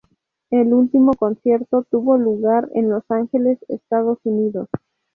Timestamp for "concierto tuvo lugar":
1.13-2.67